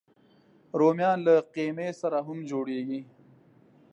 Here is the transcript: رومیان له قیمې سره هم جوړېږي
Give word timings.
رومیان 0.79 1.17
له 1.27 1.35
قیمې 1.53 1.89
سره 2.01 2.17
هم 2.27 2.37
جوړېږي 2.49 3.01